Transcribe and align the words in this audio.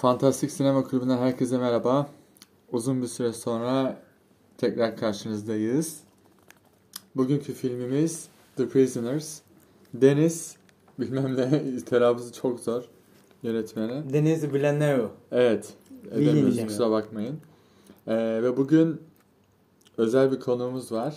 Fantastik 0.00 0.50
Sinema 0.50 0.84
Kulübü'nden 0.84 1.18
herkese 1.18 1.58
merhaba. 1.58 2.06
Uzun 2.72 3.02
bir 3.02 3.06
süre 3.06 3.32
sonra 3.32 3.96
tekrar 4.58 4.96
karşınızdayız. 4.96 6.00
Bugünkü 7.16 7.52
filmimiz 7.52 8.28
The 8.56 8.68
Prisoners. 8.68 9.40
Deniz, 9.94 10.56
bilmem 10.98 11.36
ne 11.36 11.78
telaffuzı 11.84 12.32
çok 12.32 12.60
zor 12.60 12.84
yönetmeni. 13.42 14.12
Deniz 14.12 14.52
Villeneuve. 14.52 15.08
Evet, 15.32 15.74
edemiyoruz 16.10 16.42
diyeceğim 16.42 16.68
kusura 16.68 16.90
bakmayın. 16.90 17.40
Ee, 18.06 18.14
ve 18.42 18.56
bugün 18.56 19.00
özel 19.98 20.32
bir 20.32 20.40
konuğumuz 20.40 20.92
var. 20.92 21.14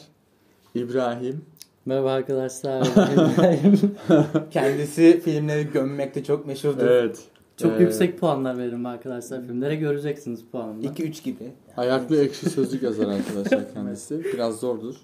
İbrahim. 0.75 1.45
Merhaba 1.85 2.11
arkadaşlar. 2.11 2.81
İbrahim. 3.13 3.95
Kendisi 4.51 5.21
filmleri 5.25 5.71
gömmekte 5.71 6.23
çok 6.23 6.47
meşhurdur. 6.47 6.85
Evet. 6.85 7.29
Çok 7.57 7.71
Ee, 7.79 7.83
yüksek 7.83 8.19
puanlar 8.19 8.57
veririm 8.57 8.85
arkadaşlar. 8.85 9.41
Filmlere 9.41 9.75
göreceksiniz 9.75 10.43
puanını. 10.51 10.85
2-3 10.85 11.23
gibi. 11.23 11.51
Ayaklı 11.77 12.17
ekşi 12.23 12.49
sözlük 12.49 12.83
yazar 12.83 13.07
arkadaşlar 13.07 13.73
kendisi. 13.73 14.23
Biraz 14.23 14.59
zordur. 14.59 14.95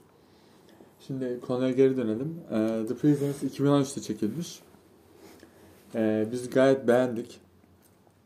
Şimdi 1.08 1.40
konuya 1.48 1.72
geri 1.72 1.98
dönelim. 1.98 2.36
Ee, 2.52 2.86
The 2.88 2.96
Prisoners 2.96 3.44
2013'te 3.44 4.02
çekilmiş. 4.02 4.60
Ee, 5.96 6.28
biz 6.32 6.50
gayet 6.50 6.88
beğendik. 6.88 7.40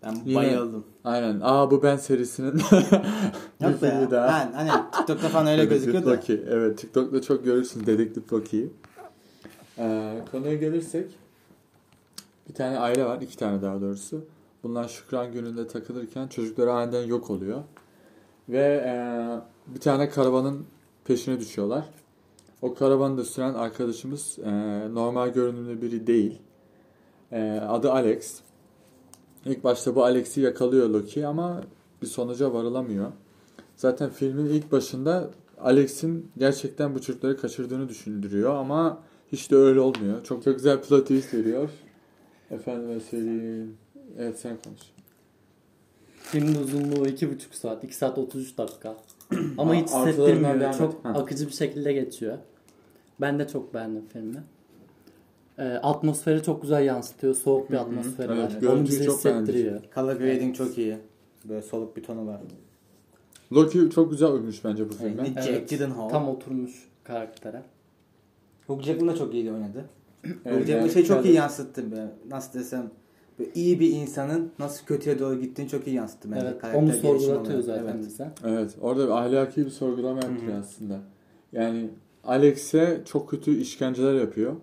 Ben 0.04 0.16
Yine- 0.26 0.36
bayıldım. 0.36 0.84
Aynen. 1.04 1.40
Aa 1.42 1.72
bu 1.72 1.84
ben 1.84 1.98
serisinin 1.98 2.54
Yok 3.62 3.72
be 3.72 3.74
filmi 3.80 4.02
ya. 4.02 4.12
daha. 4.12 4.34
Ha, 4.34 4.52
hani 4.56 4.70
TikTok'ta 4.92 5.30
falan 5.30 5.48
öyle 5.48 5.66
gözüküyor 5.66 6.06
da. 6.06 6.20
Evet 6.30 6.78
TikTok'ta 6.78 7.22
çok 7.22 7.46
görürsün 7.46 7.86
Dedektif 7.86 8.34
Loki'yi. 8.34 8.70
Ee, 9.78 10.14
konuya 10.32 10.54
gelirsek 10.54 11.06
bir 12.50 12.54
tane 12.54 12.80
aile 12.80 13.06
var. 13.06 13.22
iki 13.22 13.38
tane 13.38 13.62
daha 13.62 13.82
doğrusu. 13.82 14.26
Bunlar 14.64 14.88
Şükran 14.88 15.32
gününde 15.32 15.68
takılırken 15.68 16.28
çocukları 16.28 16.74
aniden 16.74 17.04
yok 17.04 17.30
oluyor. 17.30 17.64
Ve 18.50 18.84
e, 18.86 18.96
bir 19.76 19.80
tane 19.80 20.10
karavanın 20.10 20.66
peşine 21.06 21.40
düşüyorlar. 21.40 21.86
O 22.62 22.74
karavanı 22.74 23.18
da 23.18 23.24
süren 23.24 23.54
arkadaşımız 23.54 24.40
e, 24.40 24.52
normal 24.94 25.30
görünümlü 25.30 25.82
biri 25.82 26.08
değil. 26.08 26.42
E, 27.32 27.52
adı 27.52 27.92
Alex. 27.92 28.40
İlk 29.46 29.64
başta 29.64 29.96
bu 29.96 30.04
Alex'i 30.04 30.42
yakalıyor 30.42 30.90
Loki 30.90 31.28
ama 31.28 31.62
bir 32.02 32.08
sonuca 32.08 32.54
varılamıyor. 32.54 33.12
Zaten 33.76 34.10
filmin 34.10 34.46
ilk 34.46 34.72
başında 34.72 35.30
Alex'in 35.62 36.32
gerçekten 36.38 36.96
bu 36.96 37.02
çocukları 37.02 37.38
kaçırdığını 37.38 37.90
düşündürüyor 37.90 38.56
ama 38.56 39.00
hiç 39.32 39.52
de 39.52 39.56
öyle 39.56 39.80
olmuyor. 39.80 40.24
Çok 40.24 40.44
çok 40.44 40.56
güzel 40.56 40.82
plot 40.82 41.02
twist 41.02 41.34
veriyor. 41.34 41.70
Efendime 42.54 43.00
söyleyeyim. 43.00 43.78
Evet 44.18 44.40
sen 44.40 44.58
konuş. 44.64 44.80
Filmin 46.22 46.56
uzunluğu 46.56 47.08
2,5 47.08 47.38
saat. 47.52 47.84
2 47.84 47.96
saat 47.96 48.18
33 48.18 48.58
dakika. 48.58 48.96
Ama 49.58 49.76
hiç 49.76 49.90
artılarından 49.92 50.08
hissettirmiyor. 50.08 50.60
devam 50.60 50.72
et. 50.72 50.78
Çok 50.78 51.06
Ha. 51.06 51.10
akıcı 51.10 51.48
bir 51.48 51.54
şekilde 51.54 51.94
geçiyor. 51.94 52.38
Ben 53.22 53.40
de 53.40 53.48
çok 53.48 53.74
beğendim 53.74 54.06
filmi. 54.14 54.44
Ee, 55.60 55.64
atmosferi 55.64 56.44
çok 56.44 56.62
güzel 56.62 56.86
yansıtıyor. 56.86 57.36
Soğuk 57.36 57.72
bir 57.72 57.78
atmosferi 57.78 58.32
Evet, 58.32 58.44
var. 58.44 58.50
görüntüyü 58.50 58.72
Onu 58.72 58.84
bize 58.84 59.06
çok 59.06 59.26
beğendik. 59.26 59.48
hissettiriyor. 59.56 59.82
Color 59.96 60.14
grading 60.16 60.56
çok 60.56 60.78
iyi. 60.78 60.98
Böyle 61.46 61.62
soluk 61.62 61.98
bir 61.98 62.04
tonu 62.04 62.28
var. 62.28 62.42
Loki 63.54 63.90
çok 63.90 64.12
güzel 64.12 64.32
uymuş 64.32 64.64
bence 64.64 64.90
bu 64.90 64.94
filme. 64.94 65.26
Jack 65.26 65.48
Evet. 65.50 65.70
Gyllenhaal. 65.70 66.10
Tam 66.10 66.30
oturmuş 66.30 66.90
karaktere. 67.04 67.62
Hugh 68.68 68.82
Jackman 68.82 69.08
da 69.08 69.16
çok 69.16 69.34
iyi 69.34 69.52
oynadı. 69.52 69.86
Jackman 70.24 70.68
yani 70.68 70.92
şey 70.92 71.06
çok 71.06 71.26
iyi 71.26 71.34
yansıttı 71.34 71.92
be. 71.92 72.08
Nasıl 72.30 72.60
desem. 72.60 72.92
Böyle 73.40 73.52
iyi 73.54 73.80
bir 73.80 73.90
insanın 73.92 74.52
nasıl 74.60 74.86
kötüye 74.86 75.20
doğru 75.20 75.40
gittiğini 75.40 75.70
çok 75.70 75.88
iyi 75.88 75.96
yansıttı 75.96 76.32
bence. 76.32 76.46
Evet, 76.46 76.62
Karakter 76.62 76.82
onu 76.82 76.94
sorgulatıyor 76.94 77.60
olarak. 77.60 77.64
zaten 77.64 77.94
Evet. 77.96 78.06
bize. 78.06 78.32
Evet, 78.46 78.76
orada 78.82 79.06
bir 79.06 79.12
ahlaki 79.12 79.66
bir 79.66 79.72
sorgulama 79.72 80.22
hı. 80.22 80.54
aslında. 80.60 81.00
Yani 81.52 81.90
Alex'e 82.24 83.02
çok 83.06 83.30
kötü 83.30 83.58
işkenceler 83.58 84.14
yapıyor. 84.14 84.56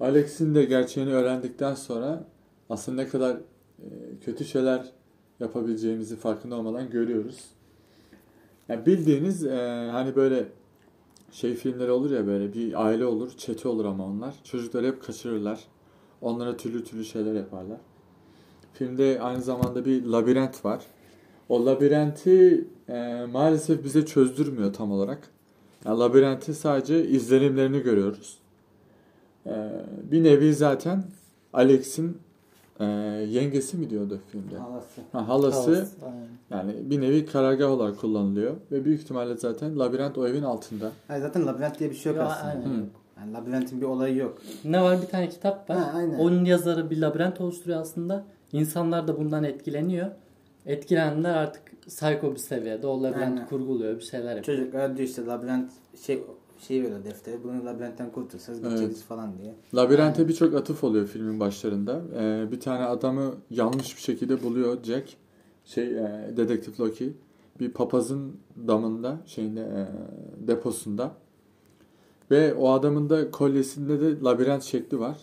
Alex'in 0.00 0.54
de 0.54 0.64
gerçeğini 0.64 1.12
öğrendikten 1.12 1.74
sonra 1.74 2.24
aslında 2.70 3.02
ne 3.02 3.08
kadar 3.08 3.36
e, 3.78 3.86
kötü 4.24 4.44
şeyler 4.44 4.92
yapabileceğimizi 5.40 6.16
farkında 6.16 6.56
olmadan 6.56 6.90
görüyoruz. 6.90 7.44
Yani 8.68 8.86
bildiğiniz 8.86 9.44
e, 9.44 9.88
hani 9.92 10.16
böyle 10.16 10.44
şey 11.36 11.54
filmleri 11.54 11.90
olur 11.90 12.10
ya 12.10 12.26
böyle 12.26 12.54
bir 12.54 12.86
aile 12.86 13.06
olur, 13.06 13.30
çete 13.36 13.68
olur 13.68 13.84
ama 13.84 14.06
onlar. 14.06 14.34
Çocukları 14.44 14.86
hep 14.86 15.02
kaçırırlar. 15.02 15.60
Onlara 16.20 16.56
türlü 16.56 16.84
türlü 16.84 17.04
şeyler 17.04 17.34
yaparlar. 17.34 17.78
Filmde 18.72 19.18
aynı 19.20 19.42
zamanda 19.42 19.84
bir 19.84 20.04
labirent 20.04 20.64
var. 20.64 20.82
O 21.48 21.66
labirenti 21.66 22.64
e, 22.88 23.26
maalesef 23.32 23.84
bize 23.84 24.06
çözdürmüyor 24.06 24.72
tam 24.72 24.92
olarak. 24.92 25.30
Yani 25.84 25.98
labirenti 25.98 26.54
sadece 26.54 27.08
izlenimlerini 27.08 27.80
görüyoruz. 27.80 28.38
E, 29.46 29.70
bir 30.10 30.24
nevi 30.24 30.54
zaten 30.54 31.04
Alex'in 31.52 32.18
e, 32.80 32.84
yengesi 33.28 33.76
mi 33.76 33.90
diyordu 33.90 34.20
filmde? 34.32 34.56
Halası. 34.58 35.00
Ha, 35.12 35.28
halası 35.28 35.86
aynen. 36.04 36.26
yani 36.50 36.90
bir 36.90 37.00
nevi 37.00 37.26
karargah 37.26 37.70
olarak 37.70 37.98
kullanılıyor 38.00 38.54
ve 38.72 38.84
büyük 38.84 39.00
ihtimalle 39.00 39.36
zaten 39.36 39.78
labirent 39.78 40.18
o 40.18 40.28
evin 40.28 40.42
altında. 40.42 40.92
Hayır 41.08 41.22
zaten 41.22 41.46
labirent 41.46 41.78
diye 41.78 41.90
bir 41.90 41.94
şey 41.96 42.12
yok 42.12 42.20
Ya, 42.20 42.26
aslında. 42.26 42.50
aynen. 42.52 42.64
Hı. 42.64 42.84
Yani 43.20 43.32
labirentin 43.32 43.80
bir 43.80 43.86
olayı 43.86 44.16
yok. 44.16 44.38
Ne 44.64 44.82
var 44.82 45.02
bir 45.02 45.06
tane 45.06 45.28
kitap 45.28 45.70
var. 45.70 45.76
Ha, 45.78 45.92
aynen. 45.94 46.18
Onun 46.18 46.44
yazarı 46.44 46.90
bir 46.90 47.00
labirent 47.00 47.40
oluşturuyor 47.40 47.80
aslında. 47.80 48.24
İnsanlar 48.52 49.08
da 49.08 49.18
bundan 49.18 49.44
etkileniyor. 49.44 50.06
Etkilenenler 50.66 51.34
artık 51.34 51.62
psycho 51.86 52.32
bir 52.32 52.38
seviyede 52.38 52.86
o 52.86 53.02
labirenti 53.02 53.24
Aynen. 53.24 53.46
kurguluyor 53.46 53.96
bir 53.96 54.02
şeyler 54.04 54.36
yapıyor. 54.36 54.58
Çocuklar 54.58 54.96
diyor 54.96 55.08
işte 55.08 55.26
labirent 55.26 55.70
şey 56.06 56.22
şey 56.58 56.82
veriyor 56.82 57.04
defteri. 57.04 57.44
Bunu 57.44 57.64
labirentten 57.66 58.12
kurtulsanız 58.12 58.60
Evet. 58.62 58.72
geçeriz 58.72 59.02
falan 59.02 59.38
diye. 59.38 59.54
Labirente 59.74 60.16
Aynen. 60.16 60.28
birçok 60.28 60.54
atıf 60.54 60.84
oluyor 60.84 61.06
filmin 61.06 61.40
başlarında. 61.40 62.02
Ee, 62.18 62.52
bir 62.52 62.60
tane 62.60 62.84
adamı 62.84 63.34
yanlış 63.50 63.96
bir 63.96 64.02
şekilde 64.02 64.42
buluyor 64.42 64.82
Jack. 64.82 65.16
Şey 65.64 65.98
e, 65.98 66.32
dedektif 66.36 66.80
Loki 66.80 67.12
bir 67.60 67.70
papazın 67.72 68.36
damında 68.68 69.18
şeyinde 69.26 69.60
e, 69.60 69.86
deposunda. 70.48 71.12
Ve 72.30 72.54
o 72.54 72.70
adamın 72.70 73.10
da 73.10 73.30
kolyesinde 73.30 74.00
de 74.00 74.20
labirent 74.24 74.62
şekli 74.62 74.98
var. 75.00 75.18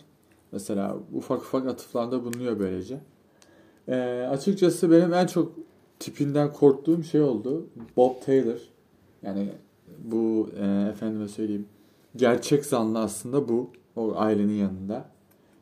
Mesela 0.52 0.96
ufak 1.12 1.40
ufak 1.40 1.66
atıflarda 1.66 2.24
bulunuyor 2.24 2.58
böylece. 2.58 3.00
Ee, 3.88 4.26
açıkçası 4.30 4.90
benim 4.90 5.14
en 5.14 5.26
çok 5.26 5.52
tipinden 5.98 6.52
korktuğum 6.52 7.02
şey 7.02 7.20
oldu. 7.20 7.66
Bob 7.96 8.22
Taylor. 8.26 8.58
Yani 9.22 9.48
bu 10.04 10.50
e, 10.60 10.88
efendime 10.90 11.28
söyleyeyim 11.28 11.66
gerçek 12.16 12.66
zanlı 12.66 12.98
aslında 12.98 13.48
bu. 13.48 13.70
O 13.96 14.14
ailenin 14.16 14.52
yanında. 14.52 15.04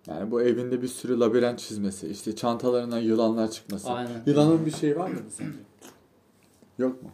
Yani 0.07 0.31
bu 0.31 0.43
evinde 0.43 0.83
bir 0.83 0.89
sürü 0.89 1.21
labirent 1.21 1.59
çizmesi. 1.59 2.09
işte 2.09 2.37
çantalarından 2.37 2.99
yılanlar 2.99 3.51
çıkması. 3.51 3.91
Aynen. 3.91 4.23
Yılanın 4.27 4.67
bir 4.67 4.71
şeyi 4.71 4.97
var 4.97 5.09
mıydı 5.11 5.31
sence? 5.31 5.59
Yok 6.79 7.03
mu? 7.03 7.09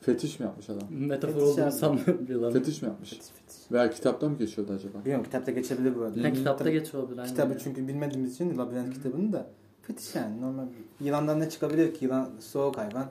Fetiş 0.00 0.40
mi 0.40 0.44
yapmış 0.46 0.70
adam? 0.70 0.82
Metafor 0.90 1.34
Fetiş 1.34 1.48
olduğunu 1.48 1.64
abi. 1.64 1.72
sanmıyorum. 1.72 2.26
yılanın. 2.28 2.52
Fetiş 2.52 2.82
mi 2.82 2.86
yapmış? 2.88 3.10
Fetiş 3.10 3.28
fetiş. 3.28 3.72
Veya 3.72 3.90
kitapta 3.90 4.28
mı 4.28 4.38
geçiyordu 4.38 4.72
acaba? 4.72 4.98
Bilmiyorum 4.98 5.24
kitapta 5.24 5.52
geçebilir 5.52 5.96
bu 5.96 6.02
arada. 6.02 6.22
Ha, 6.22 6.32
kitapta 6.32 6.64
Tabii 6.64 6.72
geçiyor 6.72 7.02
olabilir. 7.02 7.26
Kitabı 7.26 7.58
çünkü 7.58 7.88
bilmediğimiz 7.88 8.34
için 8.34 8.58
labirent 8.58 8.94
kitabını 8.94 9.32
da 9.32 9.46
fetiş 9.82 10.14
yani 10.14 10.40
normal. 10.40 10.66
Yılandan 11.00 11.40
ne 11.40 11.50
çıkabilir 11.50 11.94
ki? 11.94 12.04
Yılan 12.04 12.28
soğuk 12.40 12.78
hayvan. 12.78 13.06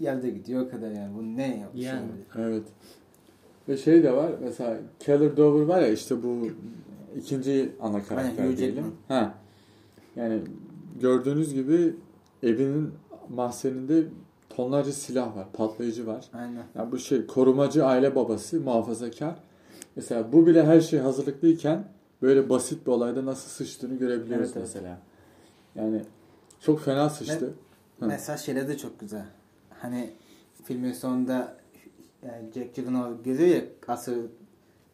Yerde 0.00 0.30
gidiyor 0.30 0.66
o 0.66 0.70
kadar 0.70 0.90
yani. 0.90 1.14
Bu 1.14 1.22
ne 1.36 1.58
yapmış 1.58 1.84
Yani. 1.84 2.00
olabilir? 2.00 2.26
Evet. 2.38 2.62
Ve 3.68 3.76
şey 3.76 4.02
de 4.02 4.12
var 4.12 4.32
mesela 4.42 4.76
Keller 5.00 5.36
Dover 5.36 5.64
var 5.64 5.80
ya 5.82 5.88
işte 5.88 6.22
bu 6.22 6.48
ikinci 7.16 7.72
ana 7.80 8.02
karakter 8.02 8.48
Hugh 8.48 8.56
diyelim. 8.56 8.84
Ha. 9.08 9.34
Yani 10.16 10.40
gördüğünüz 11.00 11.54
gibi 11.54 11.96
evinin 12.42 12.90
mahzeninde 13.28 14.04
tonlarca 14.50 14.92
silah 14.92 15.36
var, 15.36 15.46
patlayıcı 15.52 16.06
var. 16.06 16.24
Aynen. 16.32 16.62
Yani 16.74 16.92
bu 16.92 16.98
şey 16.98 17.26
korumacı 17.26 17.86
aile 17.86 18.14
babası, 18.14 18.60
muhafazakar. 18.60 19.34
Mesela 19.96 20.32
bu 20.32 20.46
bile 20.46 20.66
her 20.66 20.80
şey 20.80 20.98
hazırlıklıyken 21.00 21.88
böyle 22.22 22.48
basit 22.48 22.86
bir 22.86 22.92
olayda 22.92 23.26
nasıl 23.26 23.48
sıçtığını 23.48 23.94
görebiliyoruz 23.98 24.46
Evet, 24.46 24.56
evet. 24.56 24.68
mesela. 24.74 24.98
Yani 25.74 26.02
çok 26.60 26.80
fena 26.80 27.10
sıçtı. 27.10 27.46
Hı. 27.98 28.06
Mesela 28.06 28.38
şeyler 28.38 28.68
de 28.68 28.76
çok 28.76 29.00
güzel. 29.00 29.24
Hani 29.80 30.10
filmin 30.64 30.92
sonunda 30.92 31.56
yani 32.26 32.52
Jack 32.54 32.74
Gyllenhaal 32.74 33.12
görüyor 33.24 33.48
ya 33.48 33.62
asıl 33.88 34.14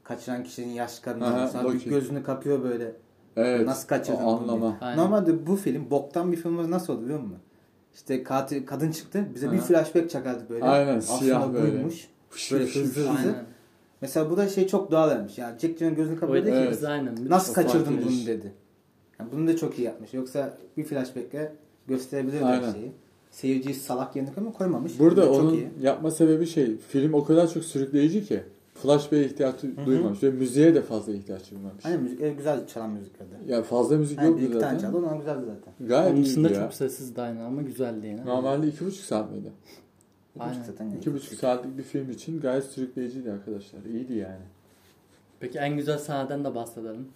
kaçıran 0.05 0.45
kişinin 0.45 0.73
yaş 0.73 0.93
Aha, 0.93 1.03
kadını. 1.03 1.49
Sonra 1.49 1.73
bir 1.75 1.85
gözünü 1.85 2.23
kapıyor 2.23 2.63
böyle. 2.63 2.93
Evet. 3.37 3.67
Nasıl 3.67 3.89
kaçırdın 3.89 4.23
o 4.25 4.41
anlama. 4.41 4.79
Normalde 4.97 5.47
bu 5.47 5.57
film 5.57 5.91
boktan 5.91 6.33
bir 6.33 6.37
film 6.37 6.71
nasıl 6.71 6.93
olur 6.93 7.03
biliyor 7.03 7.21
musun? 7.21 7.39
İşte 7.95 8.23
katil 8.23 8.67
kadın 8.67 8.91
çıktı 8.91 9.25
bize 9.35 9.53
bir 9.53 9.59
Aha. 9.59 9.65
flashback 9.65 10.11
çakardı 10.11 10.45
böyle. 10.51 10.65
Aynen, 10.65 10.99
Aslında 10.99 11.19
siyah 11.19 11.53
böyle. 11.53 11.73
buymuş. 11.73 12.09
Böyle 12.53 12.65
hızlı 12.65 12.81
hızlı. 12.83 13.11
Aynen. 13.11 13.45
Mesela 14.01 14.31
bu 14.31 14.37
da 14.37 14.49
şey 14.49 14.67
çok 14.67 14.91
doğal 14.91 15.11
vermiş. 15.11 15.39
Yani 15.39 15.59
Jack 15.59 15.79
Gyllenhaal 15.79 15.97
gözünü 15.97 16.21
kapıyor 16.21 16.47
dedi 16.47 16.51
ki 16.51 16.57
Evet. 16.57 16.85
Aynen. 16.85 17.15
nasıl 17.29 17.55
kaçırdın 17.55 17.99
bunu 18.05 18.27
dedi. 18.27 18.53
Yani 19.19 19.33
bunu 19.33 19.47
da 19.47 19.57
çok 19.57 19.79
iyi 19.79 19.83
yapmış. 19.83 20.15
Yoksa 20.15 20.57
bir 20.77 20.85
flashback'e 20.85 21.53
gösterebilir 21.89 22.43
Aynen. 22.43 22.63
her 22.63 22.73
şeyi. 22.73 22.93
Seyirciyi 23.31 23.75
salak 23.75 24.17
yerine 24.17 24.33
koyma 24.35 24.53
koymamış. 24.53 24.99
Burada 24.99 25.17
Bu 25.23 25.27
da 25.31 25.35
çok 25.35 25.45
onun 25.45 25.55
iyi. 25.55 25.69
yapma 25.83 26.11
sebebi 26.11 26.47
şey, 26.47 26.77
film 26.77 27.13
o 27.15 27.25
kadar 27.25 27.53
çok 27.53 27.65
sürükleyici 27.65 28.25
ki 28.25 28.43
flashback'e 28.75 29.25
ihtiyaç 29.27 29.55
duymamış 29.87 30.23
ve 30.23 30.31
müziğe 30.31 30.75
de 30.75 30.83
fazla 30.83 31.13
ihtiyaç 31.13 31.51
duymamış. 31.51 31.85
Hani 31.85 31.97
müzik 31.99 32.21
e, 32.21 32.31
güzel 32.31 32.67
çalan 32.67 32.91
müziklerde. 32.91 33.33
Ya 33.53 33.63
fazla 33.63 33.97
müzik 33.97 34.19
Hani 34.19 34.27
yoktu 34.27 34.43
bir 34.43 34.49
iki 34.49 34.59
tane 34.59 34.65
zaten. 34.79 34.79
çaldı 34.93 34.97
onlar 35.07 35.17
güzeldi 35.17 35.45
zaten. 35.47 35.89
Gayet 35.89 36.15
Onun 36.15 36.25
dışında 36.25 36.49
iyiydi 36.49 36.59
ya. 36.59 36.65
çok 36.65 36.75
sessizdi 36.75 37.23
aynı 37.23 37.45
ama 37.45 37.63
güzeldi 37.63 38.07
yine. 38.07 38.27
Normalde 38.27 38.67
iki 38.69 38.87
buçuk 38.87 39.05
saat 39.05 39.31
miydi? 39.33 39.53
İki 40.35 40.45
Aynen. 40.45 40.55
buçuk 40.55 40.67
zaten. 40.67 40.91
İki 40.91 41.15
buçuk 41.15 41.35
saatlik 41.39 41.79
bir 41.79 41.83
film 41.83 42.11
için 42.11 42.41
gayet 42.41 42.65
sürükleyiciydi 42.65 43.33
arkadaşlar. 43.33 43.85
İyiydi 43.85 44.13
yani. 44.15 44.45
Peki 45.41 45.59
en 45.59 45.77
güzel 45.77 45.99
sahneden 45.99 46.45
de 46.45 46.55
bahsedelim. 46.55 47.09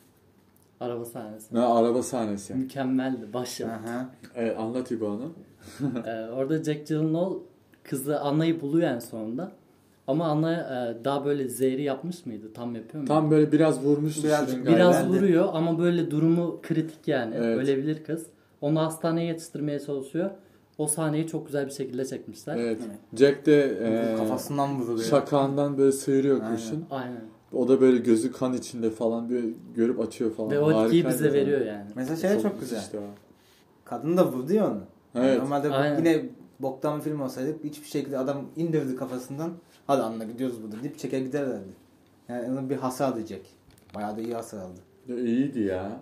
Araba 0.80 1.04
sahnesi. 1.04 1.54
Ne 1.54 1.60
araba 1.60 2.02
sahnesi. 2.02 2.54
Mükemmeldi. 2.54 3.32
Başyapıt. 3.32 3.88
Evet, 4.34 4.58
anlat 4.58 4.90
İbo. 4.90 5.20
Ee, 6.06 6.10
orada 6.36 6.62
Jack 6.64 6.86
Gyllenhaal 6.86 7.34
kızı 7.82 8.20
Anna'yı 8.20 8.60
buluyor 8.60 8.88
en 8.88 8.98
sonunda. 8.98 9.52
Ama 10.06 10.26
Anna 10.26 10.52
e, 10.52 11.04
daha 11.04 11.24
böyle 11.24 11.48
zehri 11.48 11.82
yapmış 11.82 12.26
mıydı? 12.26 12.52
Tam 12.54 12.74
yapıyor 12.74 13.02
mu? 13.02 13.08
Tam 13.08 13.30
böyle 13.30 13.52
biraz 13.52 13.84
vurmuştu 13.84 14.22
Biraz- 14.66 15.08
vuruyor 15.08 15.48
ama 15.52 15.78
böyle 15.78 16.10
durumu 16.10 16.60
kritik 16.62 17.08
yani. 17.08 17.34
Evet. 17.38 17.58
Ölebilir 17.58 18.04
kız. 18.04 18.26
Onu 18.60 18.80
hastaneye 18.80 19.26
yetiştirmeye 19.26 19.80
çalışıyor. 19.80 20.30
O 20.78 20.86
sahneyi 20.86 21.26
çok 21.26 21.46
güzel 21.46 21.66
bir 21.66 21.70
şekilde 21.70 22.04
çekmişler. 22.04 22.56
Evet. 22.56 22.80
Evet. 22.88 22.98
Jack 23.20 23.46
de 23.46 23.62
e, 23.64 24.16
Kafasından 24.16 24.80
vuruluyor. 24.80 25.08
şakağından 25.08 25.78
böyle 25.78 25.92
sıyırıyor 25.92 26.40
Aynen. 26.40 26.50
kurşun. 26.56 26.84
Aynen. 26.90 27.20
O 27.54 27.68
da 27.68 27.80
böyle 27.80 27.98
gözü 27.98 28.32
kan 28.32 28.54
içinde 28.54 28.90
falan 28.90 29.28
bir 29.30 29.44
görüp 29.74 30.00
atıyor 30.00 30.34
falan. 30.34 30.50
Ve 30.50 30.58
o 30.60 30.84
etkiyi 30.84 31.06
bize 31.06 31.16
zaten. 31.16 31.34
veriyor 31.34 31.60
yani. 31.60 31.90
Mesela 31.94 32.16
şey 32.16 32.30
de 32.30 32.40
çok 32.42 32.60
güzel. 32.60 32.78
Işte. 32.78 32.98
Kadın 33.84 34.16
da 34.16 34.32
vurdu 34.32 34.52
ya 34.52 34.70
onu. 34.70 34.80
Evet. 35.14 35.38
Normalde 35.40 35.70
Aynen. 35.70 35.98
yine 35.98 36.24
boktan 36.60 36.98
bir 36.98 37.02
film 37.04 37.20
olsaydı 37.20 37.56
hiçbir 37.64 37.86
şekilde 37.88 38.18
adam 38.18 38.44
indirdi 38.56 38.96
kafasından. 38.96 39.52
Hadi 39.86 40.02
anla 40.02 40.24
gidiyoruz 40.24 40.62
burada 40.62 40.82
deyip 40.82 40.98
çeker 40.98 41.18
giderlerdi. 41.20 41.72
Yani 42.28 42.48
onun 42.52 42.70
bir 42.70 42.76
hasar 42.76 43.12
alacak. 43.12 43.40
Bayağı 43.94 44.16
da 44.16 44.20
iyi 44.20 44.34
hasar 44.34 44.58
aldı. 44.58 44.80
Ya 45.08 45.16
iyiydi 45.16 45.60
ya. 45.60 46.00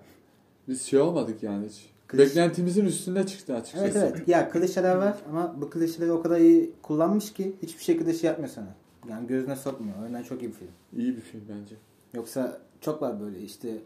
Biz 0.69 0.83
şey 0.83 1.01
olmadık 1.01 1.43
yani 1.43 1.67
hiç. 1.69 1.87
Kliş- 2.09 2.19
Beklentimizin 2.19 2.85
üstünde 2.85 3.27
çıktı 3.27 3.55
açıkçası. 3.55 3.99
Evet 3.99 4.13
evet. 4.17 4.29
Ya 4.29 4.51
klişeler 4.51 4.97
var 4.97 5.17
ama 5.31 5.55
bu 5.61 5.71
klişeleri 5.71 6.13
o 6.13 6.23
kadar 6.23 6.41
iyi 6.41 6.73
kullanmış 6.83 7.33
ki 7.33 7.57
hiçbir 7.63 7.83
şekilde 7.83 8.15
şey 8.15 8.29
yapmıyor 8.29 8.51
sana. 8.55 8.75
Yani 9.09 9.27
gözüne 9.27 9.57
sokmuyor. 9.57 9.95
O 10.03 10.05
yüzden 10.05 10.23
çok 10.23 10.43
iyi 10.43 10.49
bir 10.49 10.55
film. 10.55 10.71
İyi 10.97 11.17
bir 11.17 11.21
film 11.21 11.43
bence. 11.49 11.75
Yoksa 12.15 12.59
çok 12.81 13.03
var 13.03 13.21
böyle 13.21 13.41
işte 13.41 13.79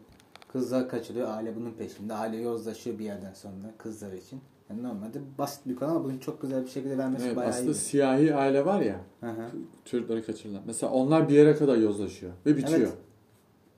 kızlar 0.51 0.89
kaçırıyor. 0.89 1.29
Aile 1.29 1.55
bunun 1.55 1.71
peşinde. 1.71 2.13
Aile 2.13 2.37
yozlaşıyor 2.37 2.99
bir 2.99 3.05
yerden 3.05 3.33
sonra 3.33 3.73
kızlar 3.77 4.13
için. 4.13 4.41
Yani 4.69 4.83
normalde 4.83 5.19
basit 5.37 5.67
bir 5.67 5.75
konu 5.75 5.89
ama 5.91 6.03
bunu 6.03 6.19
çok 6.19 6.41
güzel 6.41 6.63
bir 6.63 6.69
şekilde 6.69 6.97
vermesi 6.97 7.25
Evet, 7.25 7.35
bayağı 7.35 7.51
aslında 7.51 7.71
iyi. 7.71 7.75
siyahi 7.75 8.35
aile 8.35 8.65
var 8.65 8.81
ya 8.81 8.99
Hı 9.19 9.29
hı. 9.29 9.49
çocukları 9.85 10.25
kaçırılan. 10.25 10.61
Mesela 10.65 10.93
onlar 10.93 11.29
bir 11.29 11.33
yere 11.33 11.55
kadar 11.55 11.77
yozlaşıyor 11.77 12.31
ve 12.45 12.57
bitiyor. 12.57 12.79
Evet. 12.79 12.93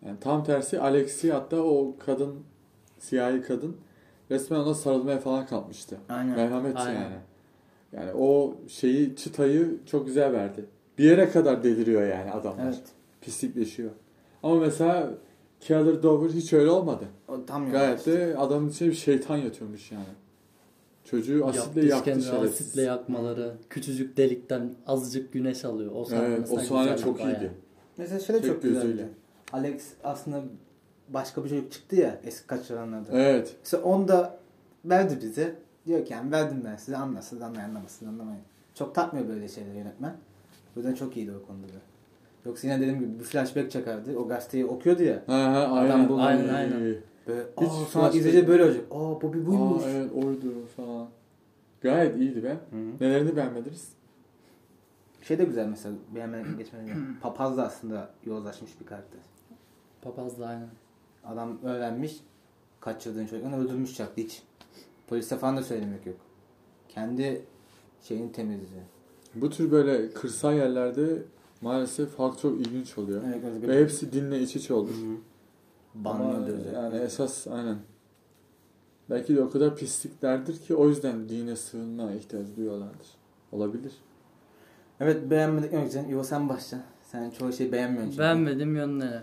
Yani 0.06 0.20
tam 0.20 0.44
tersi 0.44 0.80
Alexi 0.80 1.32
hatta 1.32 1.62
o 1.62 1.96
kadın 2.06 2.36
siyahi 3.00 3.42
kadın 3.42 3.78
resmen 4.32 4.60
ona 4.60 4.74
sarılmaya 4.74 5.20
falan 5.20 5.46
kalkmıştı. 5.46 5.98
Aynen. 6.10 6.36
Merhamet 6.36 6.78
Aynen. 6.78 7.02
yani. 7.02 7.16
Yani 7.92 8.12
o 8.14 8.56
şeyi 8.68 9.16
çıtayı 9.16 9.80
çok 9.86 10.06
güzel 10.06 10.34
verdi. 10.34 10.66
Bir 11.00 11.04
yere 11.04 11.30
kadar 11.30 11.63
deliriyor 11.63 12.07
yani 12.07 12.31
adamlar. 12.31 12.63
Evet. 12.66 12.81
Pislikleşiyor. 13.22 13.92
Ama 14.44 14.56
mesela 14.56 15.12
Keller 15.60 16.04
Dover 16.04 16.30
hiç 16.30 16.54
öyle 16.54 16.69
olmadı. 16.69 17.06
O 17.28 17.46
tam 17.46 17.72
Gayet 17.72 18.06
de 18.06 18.36
adamın 18.38 18.69
içine 18.69 18.90
bir 18.90 18.94
şeytan 18.96 19.38
yatıyormuş 19.38 19.92
yani. 19.92 20.04
Çocuğu 21.06 21.46
asitle 21.46 21.86
yaktı 21.86 22.06
şerefsiz. 22.06 22.34
asitle 22.44 22.81
yakmaları, 22.81 23.54
küçücük 23.69 24.18
delikten 24.18 24.74
azıcık 24.88 25.34
güneş 25.34 25.66
alıyor. 25.66 25.92
O 25.96 26.06
sahne 26.06 26.25
Evet, 26.25 26.48
o 26.51 26.60
sahne 26.60 26.84
güzeldi 26.84 27.02
çok 27.04 27.19
bayağı. 27.19 27.31
iyiydi. 27.31 27.52
Mesela 27.98 28.19
şöyle 28.19 28.42
Tek 28.42 28.50
çok 28.50 28.62
güzeldi. 28.62 28.86
gözüyle. 28.86 29.10
Alex 29.54 29.84
aslında 30.04 30.44
başka 31.10 31.44
bir 31.44 31.50
çocuk 31.50 31.72
çıktı 31.72 31.95
ya 31.95 32.19
eski 32.24 32.48
kaçıranlardan. 32.48 33.16
Evet. 33.16 33.56
Mesela 33.63 33.84
onu 33.84 34.07
da 34.07 34.38
verdi 34.86 35.18
bize. 35.24 35.56
Diyor 35.86 36.06
ki 36.06 36.13
yani 36.13 36.31
verdim 36.31 36.62
ben 36.66 36.75
size 36.75 36.98
anlarsınız 36.98 37.42
anlayın 37.42 37.69
anlamazsınız 37.69 38.13
anlamayın. 38.13 38.42
Çok 38.75 38.95
takmıyor 38.95 39.28
böyle 39.28 39.48
şeyleri 39.48 39.78
yönetmen. 39.78 40.16
Bu 40.75 40.80
yüzden 40.80 40.94
çok 40.94 41.18
iyiydi 41.18 41.31
o 41.44 41.48
konuda 41.48 41.68
da. 41.68 41.81
Yoksa 42.45 42.68
yine 42.68 42.80
dediğim 42.81 43.00
gibi 43.00 43.19
bir 43.19 43.24
flashback 43.24 43.71
çakardı. 43.71 44.18
O 44.18 44.27
gazeteyi 44.27 44.66
okuyordu 44.66 45.04
ya. 45.04 45.24
Ha 45.27 45.33
ha 45.54 45.68
aynen. 45.71 45.89
Adam 45.89 46.10
bu- 46.10 46.21
Aynen, 46.21 46.54
aynen. 46.54 46.80
Böyle 47.27 47.44
Hiç 47.62 47.68
aa, 47.68 47.86
sonra 47.86 48.10
izleyici 48.10 48.48
böyle 48.48 48.63
olacak. 48.63 48.83
Aa 48.92 49.21
bu 49.21 49.33
bir 49.33 49.45
buymuş. 49.45 49.83
Aa 49.83 49.89
evet 49.89 50.12
oydu 50.12 50.54
falan. 50.77 51.07
Gayet 51.81 52.18
iyiydi 52.18 52.44
be. 52.44 52.50
Hı 52.50 52.75
hı. 52.75 52.92
Nelerini 53.01 53.36
beğenmediniz? 53.36 53.89
Şey 55.21 55.38
de 55.38 55.44
güzel 55.44 55.68
mesela 55.68 55.95
beğenmeden 56.16 56.57
geçmeden. 56.57 56.98
Papaz 57.21 57.57
da 57.57 57.63
aslında 57.66 58.10
yozlaşmış 58.25 58.80
bir 58.81 58.86
karakter. 58.86 59.19
Papaz 60.01 60.39
da 60.39 60.48
aynen. 60.48 60.68
Adam 61.25 61.57
öğrenmiş. 61.63 62.19
Kaçırdığın 62.80 63.25
çocuklarını 63.25 63.63
öldürmüş 63.63 63.95
çaktı 63.95 64.21
hiç. 64.21 64.44
Polise 65.07 65.38
falan 65.38 65.57
da 65.57 65.63
söylemek 65.63 66.06
yok. 66.06 66.18
Kendi 66.89 67.42
şeyini 68.01 68.31
temizliyor. 68.31 68.83
Bu 69.36 69.50
tür 69.50 69.72
böyle 69.72 70.12
kırsal 70.12 70.56
yerlerde 70.56 71.24
maalesef 71.62 72.20
halk 72.20 72.40
çok 72.40 72.60
ilginç 72.60 72.98
oluyor. 72.98 73.22
Evet, 73.28 73.44
evet, 73.52 73.70
Ve 73.70 73.81
hepsi 73.81 74.14
dinle 74.14 74.42
iç 74.42 74.56
içe 74.56 74.74
olur. 74.74 74.94
Banlıyor 75.96 76.58
yani 76.74 76.98
esas 76.98 77.48
aynen. 77.48 77.78
Belki 79.10 79.36
de 79.36 79.42
o 79.42 79.50
kadar 79.50 79.76
pisliklerdir 79.76 80.58
ki 80.58 80.76
o 80.76 80.90
yüzden 80.90 81.30
dine 81.30 81.56
sığınma 81.56 82.12
ihtiyacı 82.12 82.56
duyuyorlardır. 82.56 83.08
Olabilir. 83.52 83.92
Evet 85.00 85.30
beğenmedik 85.30 85.74
mi 85.74 85.84
güzel? 85.84 86.10
Yo 86.10 86.24
sen 86.24 86.50
başla. 86.50 86.78
Sen 87.12 87.30
çoğu 87.30 87.54
şey 87.54 87.72
beğenmiyorsun 87.72 88.12
çünkü. 88.12 88.20
Beğenmediğim 88.24 88.76
yönleri. 88.76 89.20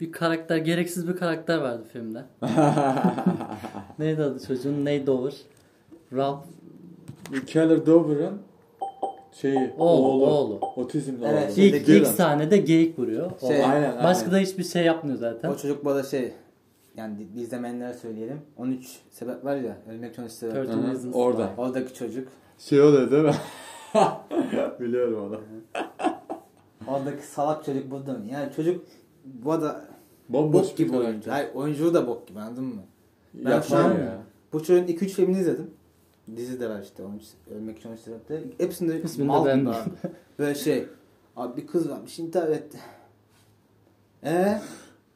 Bir 0.00 0.12
karakter, 0.12 0.56
gereksiz 0.56 1.08
bir 1.08 1.16
karakter 1.16 1.58
vardı 1.58 1.84
filmde. 1.92 2.24
Neydi 3.98 4.22
adı 4.22 4.46
çocuğun? 4.46 4.84
Ney 4.84 5.06
Dover? 5.06 5.34
Ralph. 6.12 6.44
Keller 7.46 7.86
Dover'ın 7.86 8.38
şeyi, 9.32 9.70
Oğlu, 9.78 10.06
oğlu. 10.06 10.26
oğlu. 10.26 10.60
Otizmli 10.76 11.24
Evet, 11.26 11.52
oğlu. 11.52 11.60
İlk, 11.60 11.88
ilk 11.88 12.06
sahnede 12.06 12.56
geyik 12.56 12.98
vuruyor. 12.98 13.30
Şey, 13.40 13.64
aynen, 13.64 13.90
aynen. 13.90 14.04
Başka 14.04 14.32
da 14.32 14.38
hiçbir 14.38 14.64
şey 14.64 14.84
yapmıyor 14.84 15.18
zaten. 15.18 15.48
O 15.50 15.56
çocuk 15.56 15.84
bu 15.84 15.90
arada 15.90 16.02
şey 16.02 16.32
yani 16.96 17.26
izlemeyenlere 17.36 17.94
söyleyelim. 17.94 18.40
13 18.56 18.98
sebep 19.10 19.44
var 19.44 19.56
ya 19.56 19.76
ölmek 19.90 20.12
için 20.12 20.22
13 20.22 20.32
sebep. 20.32 20.54
Hı 20.56 20.72
hı, 20.72 21.12
orada. 21.12 21.46
Why. 21.46 21.62
Oradaki 21.62 21.94
çocuk. 21.94 22.28
Şey 22.58 22.80
oluyor 22.82 23.10
değil 23.10 23.24
mi? 23.24 23.34
Biliyorum 24.80 25.28
onu. 25.28 25.40
Oradaki 26.96 27.26
salak 27.26 27.64
çocuk 27.64 27.90
burada 27.90 28.12
mı? 28.12 28.24
Yani 28.32 28.52
çocuk 28.56 28.84
bu 29.24 29.52
arada 29.52 29.84
Bomboş 30.28 30.68
bok 30.70 30.76
gibi 30.76 30.96
oyuncu. 30.96 31.30
Hayır 31.30 31.48
oyuncu 31.54 31.94
da 31.94 32.06
bok 32.06 32.28
gibi 32.28 32.40
anladın 32.40 32.64
mı? 32.64 32.82
Ben 33.34 33.50
Yapma 33.50 33.62
şu 33.62 33.76
an- 33.76 33.90
ya. 33.90 34.18
Bu 34.52 34.62
çocuğun 34.64 34.86
2-3 34.86 35.08
filmini 35.08 35.38
izledim. 35.38 35.70
Dizi 36.36 36.60
de 36.60 36.68
var 36.68 36.82
işte 36.82 37.02
13, 37.02 37.22
Ölmek 37.54 37.78
için 37.78 37.88
13 37.88 38.00
sebepte. 38.00 38.42
Hepsinde 38.58 39.02
mal 39.24 39.46
ben 39.46 39.64
abi. 39.64 39.76
Böyle 40.38 40.54
şey. 40.54 40.86
Abi 41.36 41.62
bir 41.62 41.66
kız 41.66 41.90
varmış 41.90 42.18
intihar 42.18 42.48
etti. 42.48 42.78
Eee? 44.24 44.60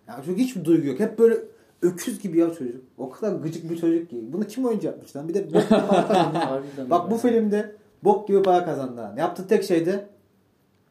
Ya 0.09 0.17
çocuk 0.17 0.39
hiçbir 0.39 0.65
duygu 0.65 0.87
yok. 0.87 1.01
Hep 1.01 1.19
böyle 1.19 1.39
öküz 1.83 2.21
gibi 2.21 2.39
ya 2.39 2.55
çocuk. 2.55 2.85
O 2.99 3.11
kadar 3.11 3.37
gıcık 3.37 3.71
bir 3.71 3.77
çocuk 3.77 4.11
ki. 4.11 4.25
Bunu 4.33 4.47
kim 4.47 4.65
oyuncu 4.65 4.87
yapmış 4.87 5.17
lan? 5.17 5.29
Bir 5.29 5.35
de 5.35 5.55
bok 5.55 5.63
gibi 5.63 5.81
para 5.89 6.07
kazandı. 6.09 6.39
Bak 6.91 7.11
bu 7.11 7.17
filmde 7.17 7.77
bok 8.05 8.29
gibi 8.29 8.43
para 8.43 8.65
kazandı. 8.65 9.15
Yaptığı 9.19 9.47
tek 9.47 9.65
şey 9.65 9.87
de 9.87 10.09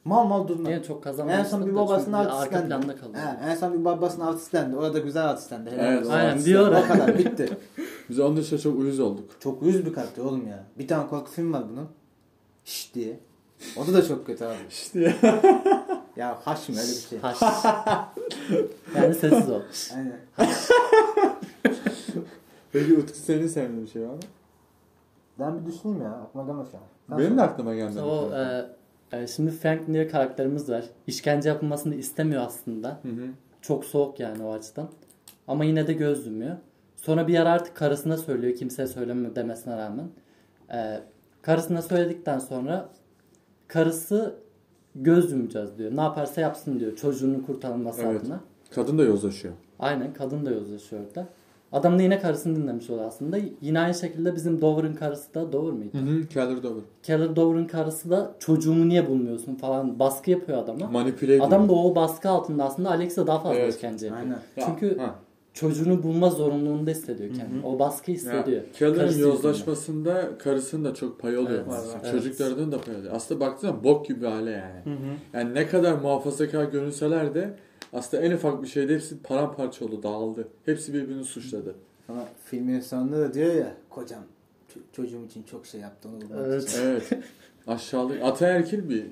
mal 0.05 0.27
mal 0.27 0.47
durma. 0.47 0.69
Yine 0.69 0.83
çok 0.83 0.97
En 0.97 1.01
kazanmamıştı 1.01 1.49
son 1.51 1.65
bir 1.65 1.71
da 1.71 1.75
babasının 1.75 2.13
artistlendi. 2.13 2.55
arka 2.55 2.67
planda 2.67 2.95
kalıyor. 2.95 3.23
He, 3.23 3.49
en 3.51 3.55
son 3.55 3.73
bir 3.79 3.85
babasının 3.85 4.25
artistlendi. 4.25 4.75
Orada 4.75 4.99
güzel 4.99 5.29
artistlendi. 5.29 5.71
Helal 5.71 5.93
Evet, 5.93 6.07
Aynen, 6.09 6.55
ara. 6.55 6.79
O 6.79 6.87
kadar 6.87 7.17
bitti. 7.17 7.57
Biz 8.09 8.19
onun 8.19 8.37
dışında 8.37 8.59
çok 8.59 8.79
uyuz 8.79 8.99
olduk. 8.99 9.29
Çok 9.39 9.63
yüz 9.63 9.85
bir 9.85 9.93
karakter 9.93 10.23
oğlum 10.23 10.47
ya. 10.47 10.63
Bir 10.79 10.87
tane 10.87 11.07
korku 11.09 11.31
film 11.31 11.53
var 11.53 11.63
bunun. 11.71 11.87
Şşş 12.65 12.93
diye. 12.95 13.19
O 13.77 13.93
da 13.93 14.05
çok 14.07 14.25
kötü 14.25 14.45
abi. 14.45 14.55
İşte 14.69 15.15
Ya 16.15 16.37
haş 16.43 16.69
mı 16.69 16.75
öyle 16.75 16.87
bir 16.91 17.07
şey. 17.09 17.19
Taş. 17.19 17.41
yani 18.95 19.15
sessiz 19.15 19.49
ol. 19.49 19.61
Aynen. 19.95 20.19
Peki 22.71 22.93
Utku 22.97 23.17
senin 23.17 23.47
sevdiğin 23.47 23.83
bir 23.85 23.89
şey 23.89 24.01
var 24.01 24.13
mı? 24.13 24.19
Ben 25.39 25.59
bir 25.59 25.71
düşüneyim 25.71 26.01
ya. 26.01 26.11
Aklıma 26.11 26.45
gelmez 26.45 26.67
şu 26.71 26.77
an. 26.77 26.83
Sen 27.09 27.17
Benim 27.17 27.37
de 27.37 27.41
aklıma 27.41 27.75
gelmedi. 27.75 28.01
O, 28.01 28.31
e, 28.35 28.65
e, 29.13 29.27
şimdi 29.27 29.51
Frank 29.51 29.87
diye 29.87 30.07
karakterimiz 30.07 30.69
var. 30.69 30.85
İşkence 31.07 31.49
yapılmasını 31.49 31.95
istemiyor 31.95 32.43
aslında. 32.45 32.99
Hı 33.01 33.09
hı. 33.09 33.27
Çok 33.61 33.85
soğuk 33.85 34.19
yani 34.19 34.43
o 34.43 34.53
açıdan. 34.53 34.89
Ama 35.47 35.65
yine 35.65 35.87
de 35.87 35.93
göz 35.93 36.25
yumuyor. 36.25 36.55
Sonra 36.95 37.27
bir 37.27 37.39
ara 37.39 37.51
artık 37.51 37.75
karısına 37.75 38.17
söylüyor 38.17 38.55
kimseye 38.55 38.87
söylemiyor 38.87 39.35
demesine 39.35 39.77
rağmen. 39.77 40.07
E, 40.73 40.99
karısına 41.41 41.81
söyledikten 41.81 42.39
sonra 42.39 42.89
karısı 43.67 44.35
göz 44.95 45.31
yumacağız 45.31 45.77
diyor. 45.77 45.95
Ne 45.95 46.01
yaparsa 46.01 46.41
yapsın 46.41 46.79
diyor 46.79 46.95
çocuğunun 46.95 47.39
kurtarılması 47.39 48.01
Evet. 48.01 48.21
adına. 48.21 48.39
Kadın 48.71 48.97
da 48.97 49.03
yozlaşıyor. 49.03 49.53
Aynen 49.79 50.13
kadın 50.13 50.45
da 50.45 50.51
yozlaşıyor 50.51 51.01
orada. 51.07 51.27
Adam 51.73 51.99
da 51.99 52.03
yine 52.03 52.19
karısını 52.19 52.55
dinlemiş 52.55 52.89
oluyor 52.89 53.07
aslında. 53.07 53.37
Yine 53.61 53.79
aynı 53.79 53.93
şekilde 53.93 54.35
bizim 54.35 54.61
Dover'ın 54.61 54.93
karısı 54.93 55.33
da 55.33 55.51
Dover 55.51 55.73
mıydı? 55.73 55.97
Hı 55.97 56.01
hı. 56.01 56.27
Keller 56.27 56.63
Dover. 56.63 56.83
Keller 57.03 57.35
Dover'ın 57.35 57.65
karısı 57.67 58.09
da 58.09 58.35
çocuğumu 58.39 58.89
niye 58.89 59.09
bulmuyorsun 59.09 59.55
falan 59.55 59.99
baskı 59.99 60.31
yapıyor 60.31 60.57
adama. 60.57 60.87
Manipüle 60.87 61.33
ediyor. 61.33 61.47
Adam 61.47 61.69
da 61.69 61.73
o 61.73 61.95
baskı 61.95 62.29
altında 62.29 62.63
aslında 62.63 62.89
Alex'e 62.89 63.27
daha 63.27 63.39
fazla 63.39 63.59
Evet. 63.59 63.73
işkence 63.75 64.05
yapıyor. 64.05 64.25
Aynen. 64.25 64.39
Ya, 64.57 64.65
Çünkü 64.65 64.97
ha. 64.97 65.15
çocuğunu 65.53 66.03
bulma 66.03 66.29
zorunluluğunda 66.29 66.91
hissediyor 66.91 67.29
kendini. 67.35 67.65
O 67.65 67.79
baskı 67.79 68.11
hissediyor. 68.11 68.61
Keller'ın 68.73 69.17
yozlaşmasında 69.19 70.37
karısının 70.37 70.85
da 70.85 70.93
çok 70.93 71.19
pay 71.19 71.37
oluyor. 71.37 71.63
Evet, 71.67 71.79
evet. 72.03 72.11
Çocuklarının 72.11 72.71
da 72.71 72.81
pay 72.81 72.95
oluyor. 72.95 73.13
Aslında 73.15 73.39
baktığında 73.39 73.83
bok 73.83 74.05
gibi 74.07 74.25
hale 74.25 74.51
yani. 74.51 74.97
Yani 75.33 75.53
ne 75.53 75.67
kadar 75.67 75.93
muhafazakar 75.93 76.63
görünseler 76.63 77.35
de 77.35 77.53
aslında 77.93 78.23
en 78.23 78.31
ufak 78.31 78.63
bir 78.63 78.67
şeyde 78.67 78.93
hepsi 78.93 79.21
paramparça 79.21 79.85
oldu, 79.85 80.03
dağıldı. 80.03 80.47
Hepsi 80.65 80.93
birbirini 80.93 81.23
suçladı. 81.23 81.75
Ama 82.09 82.27
filmin 82.45 82.79
sonunda 82.79 83.19
da 83.19 83.33
diyor 83.33 83.53
ya 83.53 83.75
kocam 83.89 84.23
çocuğum 84.91 85.25
için 85.25 85.43
çok 85.43 85.65
şey 85.65 85.81
yaptı 85.81 86.09
onu 86.09 86.21
bulmak 86.21 86.47
Evet. 86.47 86.69
için. 86.69 86.81
Evet. 86.81 87.09
Aşağılık, 87.67 88.21
ataerkil 88.23 88.89
bir 88.89 89.05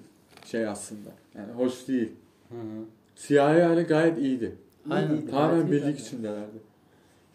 şey 0.45 0.67
aslında. 0.67 1.09
Yani 1.35 1.51
hoş 1.51 1.87
değil. 1.87 2.11
Siyahi 3.15 3.61
hali 3.61 3.83
gayet 3.83 4.17
iyiydi. 4.17 4.55
Aynen. 4.89 5.27
Tamamen 5.27 5.71
birlik 5.71 5.99
içindelerdi. 5.99 6.57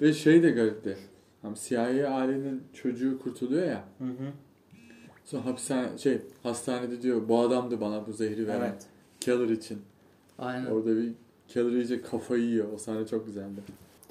Ve 0.00 0.12
şey 0.12 0.42
de 0.42 0.50
garipti. 0.50 0.96
Hem 1.42 1.56
siyahi 1.56 2.06
ailenin 2.08 2.62
çocuğu 2.72 3.18
kurtuluyor 3.18 3.66
ya. 3.66 3.84
Hı 3.98 4.04
hı. 4.04 4.32
Sonra 5.24 5.44
hapishane, 5.44 5.98
şey, 5.98 6.18
hastanede 6.42 7.02
diyor 7.02 7.28
bu 7.28 7.40
adamdı 7.40 7.80
bana 7.80 8.06
bu 8.06 8.12
zehri 8.12 8.46
veren. 8.48 8.60
Evet. 8.60 8.86
Keller 9.20 9.48
için. 9.48 9.78
Aynen. 10.38 10.66
Orada 10.66 10.96
bir 10.96 11.12
Keller 11.48 11.72
iyice 11.72 12.02
kafayı 12.02 12.42
yiyor. 12.42 12.66
O 12.74 12.78
sahne 12.78 13.06
çok 13.06 13.26
güzeldi. 13.26 13.60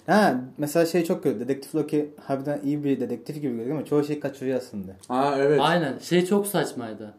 Ha 0.06 0.42
mesela 0.58 0.86
şey 0.86 1.04
çok 1.04 1.24
kötü. 1.24 1.39
Dedektif 1.39 1.75
Loki 1.75 2.10
harbiden 2.24 2.60
iyi 2.63 2.84
bir 2.84 3.00
dedektif 3.00 3.36
gibi 3.36 3.56
görünüyor 3.56 3.72
ama 3.77 3.86
çoğu 3.86 4.04
şey 4.04 4.20
kaçırıyor 4.20 4.58
aslında. 4.58 4.92
Aa 5.10 5.36
evet. 5.38 5.60
Aynen. 5.63 5.98
Şey 6.00 6.25
çok 6.25 6.48
saçmaydı. 6.48 7.13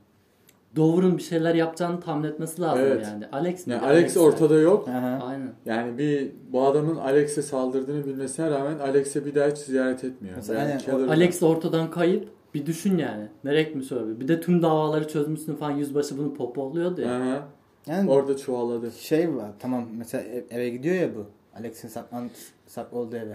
Dover'ın 0.76 1.18
bir 1.18 1.23
şeyler 1.23 1.54
yapacağını 1.54 2.00
tahmin 2.00 2.28
etmesi 2.28 2.62
lazım 2.62 2.85
Evet. 2.87 3.02
yani. 3.04 3.25
Alex 3.32 3.66
mi? 3.66 3.73
Yani 3.73 3.87
Alex 3.87 4.16
ortada 4.16 4.54
yok. 4.61 4.88
Aha. 4.88 5.18
Aynen. 5.26 5.52
Yani 5.66 5.99
bir 5.99 6.32
bu 6.52 6.66
adamın 6.66 6.96
Alex'e 6.96 7.42
saldırdığını 7.42 8.06
bilmesine 8.06 8.50
rağmen 8.50 8.78
Alex'e 8.78 9.25
bir 9.26 9.35
daha 9.35 9.49
hiç 9.49 9.58
ziyaret 9.58 10.04
etmiyor. 10.04 10.37
Mesela 10.37 10.58
Yani 10.58 10.68
aynen, 10.68 10.78
Keller'ın- 10.78 11.08
Alex 11.08 11.42
ortadan 11.42 11.90
kayıp. 11.90 12.28
Bir 12.54 12.66
düşün 12.66 12.99
yani. 12.99 13.28
Nereye 13.44 13.62
gitmiş 13.62 13.92
olabilir? 13.92 14.20
Bir 14.20 14.28
de 14.28 14.40
tüm 14.40 14.62
davaları 14.62 15.08
çözmüşsün 15.08 15.54
falan 15.54 15.70
yüzbaşı 15.70 16.18
bunu 16.18 16.35
popoluyordu 16.35 17.00
ya. 17.00 17.16
Aha, 17.16 17.49
Yani 17.87 18.11
orada 18.11 18.37
çuvalladı. 18.37 18.90
şey 18.93 19.37
var 19.37 19.50
tamam 19.59 19.85
mesela 19.99 20.25
ev- 20.25 20.45
eve 20.50 20.69
gidiyor 20.71 20.95
ya 20.97 21.14
bu. 21.14 21.26
Alex'in 21.59 21.88
saklan 21.88 22.31
saklı 22.66 22.99
olduğu 22.99 23.16
eve. 23.16 23.35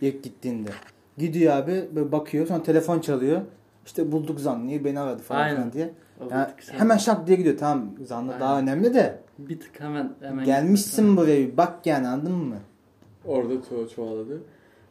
İlk 0.00 0.22
gittiğinde. 0.24 0.70
Gidiyor 1.18 1.56
abi 1.56 1.84
böyle 1.94 2.12
bakıyor 2.12 2.46
sonra 2.46 2.62
telefon 2.62 3.00
çalıyor. 3.00 3.40
İşte 3.86 4.12
bulduk 4.12 4.40
zanlıyı 4.40 4.84
beni 4.84 5.00
aradı 5.00 5.22
falan 5.22 5.40
Aynen. 5.40 5.54
filan 5.56 5.72
diye. 5.72 5.90
Yani 6.30 6.46
hemen 6.70 6.96
şak 6.96 7.26
diye 7.26 7.36
gidiyor 7.36 7.58
tamam 7.58 7.90
zanlı 8.06 8.32
daha 8.40 8.54
Aynen. 8.54 8.68
önemli 8.74 8.94
de. 8.94 9.18
Bir 9.38 9.60
tık 9.60 9.80
hemen 9.80 10.12
hemen 10.20 10.44
Gelmişsin 10.44 11.16
buraya 11.16 11.38
bir 11.48 11.56
bak 11.56 11.86
yani 11.86 12.08
anladın 12.08 12.32
mı? 12.32 12.56
Orada 13.26 13.54
çu- 13.54 13.88
çuvalladı. 13.94 14.42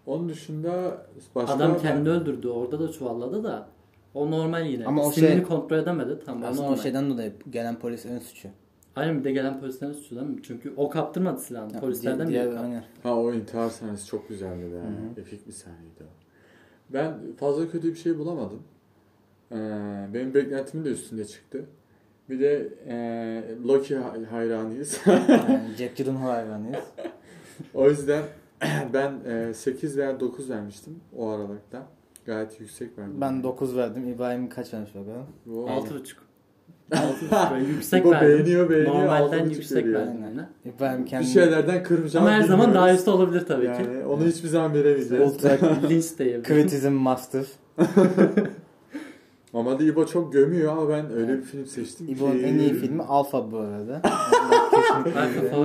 Onun 0.06 0.30
dışında 0.30 0.98
başka 1.36 1.54
Adam 1.54 1.78
kendini 1.80 2.10
öldürdü. 2.10 2.48
Orada 2.48 2.80
da 2.80 2.92
çuvalladı 2.92 3.44
da. 3.44 3.68
O 4.14 4.32
normal 4.32 4.66
yine. 4.66 4.86
Ama 4.86 5.04
o 5.06 5.12
Sinini 5.12 5.30
şey- 5.32 5.44
kontrol 5.44 5.78
edemedi. 5.78 6.20
Tamam 6.26 6.44
o 6.44 6.46
Aslında 6.48 6.62
normal. 6.68 6.80
o 6.80 6.82
şeyden 6.84 7.10
dolayı 7.10 7.34
gelen 7.50 7.76
polis 7.80 8.06
ön 8.06 8.20
suçu. 8.20 8.50
Aynen 8.96 9.20
bir 9.20 9.24
de 9.24 9.32
gelen 9.32 9.60
polislerden 9.60 9.94
suçlu 9.94 10.16
değil 10.16 10.28
mi? 10.28 10.40
Çünkü 10.44 10.74
o 10.78 10.90
kaptırmadı 10.90 11.42
silahını. 11.42 11.80
Polislerden 11.80 12.28
diğer, 12.28 12.48
biri 12.48 12.56
kaptırdı. 12.56 12.84
Ha 13.04 13.16
o 13.18 13.34
intihar 13.34 13.70
sahnesi 13.70 14.06
çok 14.08 14.30
güzeldi 14.30 14.72
be. 14.72 14.76
Hı-hı. 14.78 15.22
Efik 15.22 15.48
bir 15.48 15.52
sahneydi 15.54 16.04
o. 16.04 16.08
Ben 16.94 17.14
fazla 17.40 17.70
kötü 17.70 17.88
bir 17.88 17.96
şey 17.98 18.18
bulamadım. 18.20 18.64
Ee, 19.52 19.56
benim 20.14 20.34
beklentimin 20.34 20.86
de 20.86 20.90
üstünde 20.90 21.26
çıktı. 21.26 21.66
Bir 22.30 22.40
de 22.40 22.70
e, 22.88 22.96
Loki 23.68 23.98
hayranıyız. 24.30 25.00
yani 25.06 25.62
Jack 25.78 25.96
Gyllenhaal 25.98 26.30
hayranıyız. 26.30 26.84
o 27.74 27.90
yüzden 27.90 28.24
ben 28.94 29.14
e, 29.26 29.54
8 29.54 29.98
veya 29.98 30.20
9 30.20 30.50
vermiştim 30.50 31.00
o 31.18 31.30
aralıkta. 31.30 31.88
Gayet 32.26 32.60
yüksek 32.60 32.98
verdim. 32.98 33.22
Ben 33.22 33.44
9 33.44 33.76
verdim. 33.78 34.08
İbrahim 34.08 34.50
kaç 34.50 34.74
vermiş 34.74 34.96
bakalım? 34.96 35.26
6,5. 35.48 36.16
yüksek 37.70 38.02
İbo 38.02 38.12
verdim. 38.12 38.28
beğeniyor 38.28 38.70
beğeniyor. 38.70 38.96
Normalden 38.96 39.50
yüksek 39.50 39.78
geliyor. 39.78 40.00
verdim. 40.00 40.22
Yani. 40.24 40.42
İbrahim 40.76 41.06
kendi... 41.06 41.24
E 41.24 41.28
bir 41.28 41.34
şeylerden 41.34 41.84
kıracağım. 41.84 42.26
Ama 42.26 42.36
her 42.36 42.42
zaman 42.44 42.74
daha 42.74 42.94
üstü 42.94 43.10
olabilir 43.10 43.46
tabii 43.48 43.66
yani, 43.66 43.78
ki. 43.78 44.06
Onu 44.10 44.26
hiçbir 44.26 44.50
zaman 44.50 44.74
bilemeyeceğiz. 44.74 45.34
Ultra 45.34 45.50
linç 45.90 46.20
de 46.20 46.42
Kritizm 46.42 46.92
master. 46.92 47.46
Ama 49.54 49.80
da 49.80 49.84
İbo 49.84 50.06
çok 50.06 50.34
gömüyor 50.34 50.72
ama 50.72 50.90
ben 50.90 51.14
öyle 51.14 51.38
bir 51.38 51.42
film 51.42 51.66
seçtim 51.66 52.08
İbo 52.08 52.32
ki. 52.32 52.38
İbo'nun 52.38 52.44
en 52.44 52.60
iyi 52.60 52.74
filmi 52.74 53.04
Alfa 53.04 53.52
bu 53.52 53.58
arada. 53.58 54.02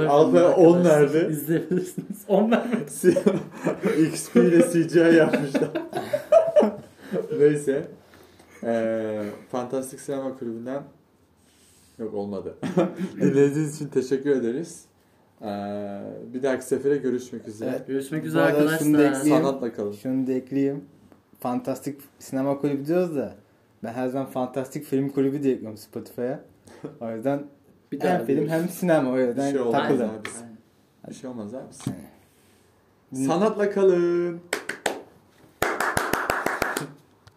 Alfa 0.09 0.55
10 0.55 0.85
nerede? 0.85 1.29
İzleyebilirsiniz. 1.29 2.25
10 2.29 2.51
nerede? 2.51 3.21
XP 4.03 4.37
ile 4.37 4.63
CGI 4.73 5.17
yapmışlar. 5.17 5.69
Neyse. 7.39 7.89
Ee, 8.65 9.23
Fantastik 9.53 10.01
Sinema 10.01 10.39
Kulübü'nden 10.39 10.83
yok 11.99 12.15
olmadı. 12.15 12.55
Dinlediğiniz 13.21 13.77
için 13.77 13.89
teşekkür 13.89 14.31
ederiz. 14.31 14.85
Ee, 15.43 15.47
bir 16.35 16.43
dahaki 16.43 16.65
sefere 16.65 16.97
görüşmek 16.97 17.49
üzere. 17.49 17.71
Evet. 17.71 17.87
Görüşmek 17.87 18.23
Bu 18.23 18.27
üzere 18.27 18.43
arada 18.43 18.79
şunu 18.79 18.95
da 18.95 18.99
arkadaşlar. 18.99 19.21
ekleyeyim. 19.21 19.45
Sanatla 19.45 19.73
kalın. 19.73 19.93
Şunu 19.93 20.27
da 20.27 20.33
ekleyeyim. 20.33 20.85
Fantastik 21.41 22.01
sinema 22.19 22.59
kulübü 22.59 22.87
diyoruz 22.87 23.17
da 23.17 23.35
ben 23.85 23.93
her 23.93 24.09
zaman 24.09 24.27
fantastik 24.31 24.85
film 24.85 25.09
kulübü 25.09 25.43
diye 25.43 25.55
ekliyorum 25.55 25.79
Spotify'a. 25.79 26.41
O 27.01 27.11
yüzden 27.11 27.43
Bir 27.93 28.01
hem 28.01 28.27
film 28.27 28.49
hem 28.49 28.69
sinema 28.69 29.11
o 29.11 29.19
yüzden 29.19 29.47
Bir 29.47 29.51
şey 29.59 29.61
olmaz 29.61 29.83
takılın. 29.83 30.09
abi. 30.09 30.29
Bir 31.09 31.15
şey 31.15 31.31
olmaz 31.31 31.55
abi. 31.55 31.65
Sanatla 33.27 33.71
kalın. 33.71 34.41